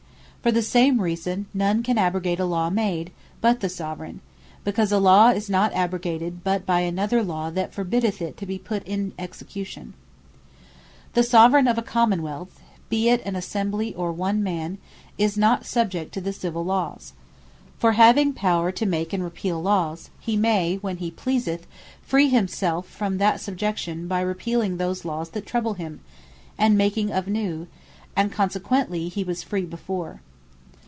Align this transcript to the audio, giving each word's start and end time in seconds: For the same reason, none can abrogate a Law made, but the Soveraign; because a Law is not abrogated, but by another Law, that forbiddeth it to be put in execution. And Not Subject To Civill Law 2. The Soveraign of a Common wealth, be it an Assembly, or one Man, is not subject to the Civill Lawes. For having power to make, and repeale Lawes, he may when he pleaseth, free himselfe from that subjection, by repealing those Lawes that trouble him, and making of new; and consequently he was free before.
For 0.43 0.51
the 0.51 0.63
same 0.63 0.99
reason, 0.99 1.45
none 1.53 1.83
can 1.83 1.99
abrogate 1.99 2.39
a 2.39 2.45
Law 2.45 2.71
made, 2.71 3.11
but 3.41 3.59
the 3.59 3.69
Soveraign; 3.69 4.21
because 4.63 4.91
a 4.91 4.97
Law 4.97 5.29
is 5.29 5.51
not 5.51 5.71
abrogated, 5.75 6.43
but 6.43 6.65
by 6.65 6.79
another 6.79 7.21
Law, 7.21 7.51
that 7.51 7.75
forbiddeth 7.75 8.23
it 8.23 8.37
to 8.37 8.47
be 8.47 8.57
put 8.57 8.81
in 8.87 9.11
execution. 9.19 9.83
And 9.83 9.93
Not 9.93 10.25
Subject 10.25 10.33
To 10.33 10.49
Civill 10.49 10.97
Law 10.97 11.13
2. 11.13 11.13
The 11.13 11.29
Soveraign 11.29 11.67
of 11.67 11.77
a 11.77 11.83
Common 11.87 12.23
wealth, 12.23 12.59
be 12.89 13.09
it 13.09 13.23
an 13.23 13.35
Assembly, 13.35 13.93
or 13.93 14.11
one 14.11 14.41
Man, 14.41 14.79
is 15.19 15.37
not 15.37 15.63
subject 15.67 16.11
to 16.15 16.21
the 16.21 16.33
Civill 16.33 16.65
Lawes. 16.65 17.13
For 17.77 17.91
having 17.91 18.33
power 18.33 18.71
to 18.71 18.85
make, 18.87 19.13
and 19.13 19.21
repeale 19.23 19.61
Lawes, 19.61 20.09
he 20.19 20.35
may 20.37 20.77
when 20.77 20.97
he 20.97 21.11
pleaseth, 21.11 21.67
free 22.01 22.29
himselfe 22.29 22.87
from 22.87 23.19
that 23.19 23.39
subjection, 23.39 24.07
by 24.07 24.21
repealing 24.21 24.77
those 24.77 25.05
Lawes 25.05 25.29
that 25.29 25.45
trouble 25.45 25.75
him, 25.75 25.99
and 26.57 26.75
making 26.79 27.11
of 27.11 27.27
new; 27.27 27.67
and 28.15 28.31
consequently 28.31 29.07
he 29.07 29.23
was 29.23 29.43
free 29.43 29.65
before. 29.65 30.19